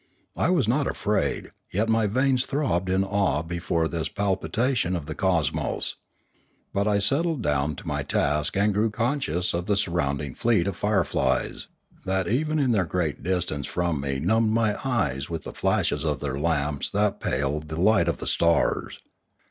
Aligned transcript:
I 0.35 0.49
was 0.49 0.67
not 0.67 0.87
afraid; 0.87 1.51
yet 1.69 1.87
my 1.87 2.07
veins 2.07 2.47
throbbed 2.47 2.89
in 2.89 3.03
awe 3.03 3.43
before 3.43 3.87
this 3.87 4.07
640 4.07 4.11
Limanora 4.11 4.39
palpitation 4.39 4.95
of 4.95 5.05
the 5.05 5.13
cosmos. 5.13 5.97
But 6.73 6.87
I 6.87 6.97
settled 6.97 7.43
down 7.43 7.75
to 7.75 7.87
my 7.87 8.01
task 8.01 8.57
and 8.57 8.73
grew 8.73 8.89
conscious 8.89 9.53
of 9.53 9.67
the 9.67 9.77
surrounding 9.77 10.33
fleet 10.33 10.65
of 10.67 10.75
fire 10.75 11.03
flies, 11.03 11.67
that 12.03 12.27
even 12.27 12.57
at 12.57 12.71
their 12.71 12.85
great 12.85 13.21
distance 13.21 13.67
from 13.67 14.01
me 14.01 14.17
numbed 14.19 14.49
my 14.51 14.75
eyes 14.83 15.29
with 15.29 15.43
the 15.43 15.53
flash 15.53 15.91
of 15.91 16.19
their 16.19 16.39
lamps 16.39 16.91
and 16.95 17.19
paled 17.19 17.69
the 17.69 17.79
light 17.79 18.07
of 18.07 18.17
the 18.17 18.25
stars. 18.25 19.01